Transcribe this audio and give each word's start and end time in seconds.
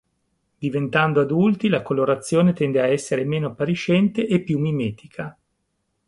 Diventando 0.57 1.21
adulti 1.21 1.67
la 1.67 1.83
colorazione 1.83 2.53
tende 2.53 2.81
a 2.81 2.87
essere 2.87 3.23
meno 3.23 3.49
appariscente 3.49 4.25
e 4.25 4.41
più 4.41 4.57
mimetica. 4.57 5.37